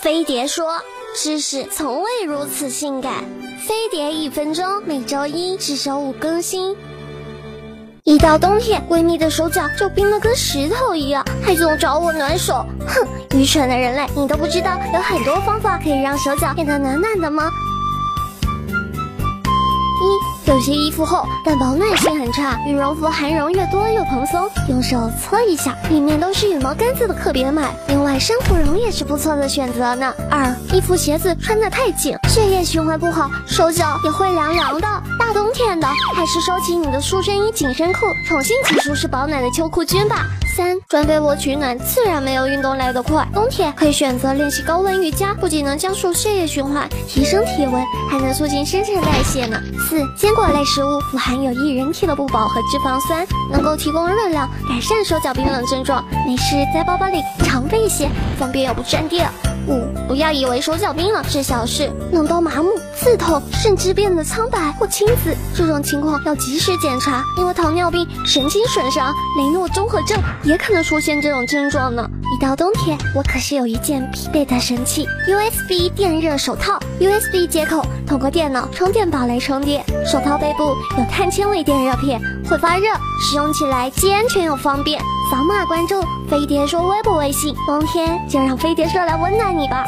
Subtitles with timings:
[0.00, 0.80] 飞碟说
[1.14, 3.12] ：“知识从未如此性感。”
[3.60, 6.74] 飞碟一分钟，每周一至周五更新。
[8.04, 12.64] 一到冬天，闺蜜的手脚就冰得跟石头一样，还总找我暖手。
[12.88, 13.06] 哼，
[13.38, 17.50] 愚蠢的人类，你都不知道有很多方法可以让手脚变得暖暖的吗？
[20.60, 22.60] 有些衣服厚，但保暖性很差。
[22.66, 27.74] 羽绒服含绒越多越蓬松，用手搓一下，里面都是羽毛干子的，可别买。
[27.88, 30.12] 另外，珊瑚绒也是不错的选择呢。
[30.30, 34.86] 二，衣服鞋子穿的太紧，血液循环不好，手脚也会凉凉的。
[35.18, 40.26] 大冬天的，还是收起你的塑身衣、紧身裤，重新挤出是保暖的秋裤军吧。
[40.60, 43.26] 三，钻被窝取暖自然没有运动来得快。
[43.32, 49.58] 冬天可以选择练习高温瑜伽，不仅能加速血液循环，提升体温，还能促进新陈代谢呢。
[49.88, 56.04] 四，坚果类食物富含有益人体的不饱和脂肪酸，能够提供热量，改善手脚冰冷症状。
[56.26, 59.22] 没事在包包里常备一些，方便又不占地。
[59.66, 72.08] 五，不要以为手脚冰冷是小事，冷到麻木、刺痛，甚至变得苍白或青紫，这种情况要及时检查，因为糖尿病、神经损伤、雷诺综合症也可能出现这种症状呢。
[72.32, 76.78] 一到冬天，我可是有一件必备的神器 ——USB 电热手套。
[77.00, 80.62] USB 接口通过电脑充电宝来充电，手套背部
[80.96, 82.86] 有碳纤维电热片，会发热，
[83.20, 85.00] 使用起来既安全又方便。
[85.30, 85.94] 扫码关注
[86.28, 89.84] 飞碟说微博微信，冬天就让飞碟说来温暖你吧。